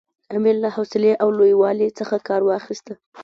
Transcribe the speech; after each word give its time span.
امیر 0.35 0.55
له 0.63 0.69
حوصلې 0.75 1.13
او 1.21 1.29
لوی 1.37 1.53
والي 1.61 1.87
څخه 1.99 2.15
کار 2.27 2.41
واخیست. 2.45 2.87